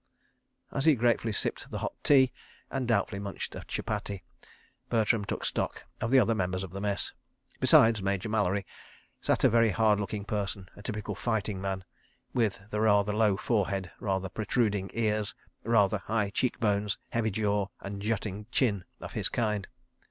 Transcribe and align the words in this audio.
."As 0.71 0.85
he 0.85 0.95
gratefully 0.95 1.31
sipped 1.31 1.69
the 1.69 1.77
hot 1.77 1.93
tea 2.03 2.33
and 2.71 2.87
doubtfully 2.87 3.19
munched 3.19 3.53
a 3.53 3.59
chapatti, 3.67 4.23
Bertram 4.89 5.23
took 5.25 5.45
stock 5.45 5.85
of 6.01 6.09
the 6.09 6.17
other 6.17 6.33
members 6.33 6.63
of 6.63 6.71
the 6.71 6.81
Mess. 6.81 7.13
Beside 7.59 8.01
Major 8.01 8.27
Mallery 8.27 8.65
sat 9.21 9.43
a 9.43 9.47
very 9.47 9.69
hard 9.69 9.99
looking 9.99 10.25
person, 10.25 10.67
a 10.75 10.81
typical 10.81 11.13
fighting 11.13 11.61
man 11.61 11.83
with 12.33 12.59
the 12.71 12.81
rather 12.81 13.13
low 13.13 13.37
forehead, 13.37 13.91
rather 13.99 14.27
protruding 14.27 14.89
ears, 14.95 15.35
rather 15.63 15.99
high 15.99 16.31
cheek 16.31 16.59
bones, 16.59 16.97
heavy 17.09 17.29
jaw 17.29 17.67
and 17.79 18.01
jutting 18.01 18.47
chin 18.49 18.85
of 19.01 19.11
his 19.13 19.29
kind. 19.29 19.67